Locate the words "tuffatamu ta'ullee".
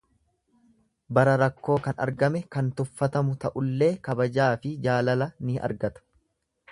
2.79-3.91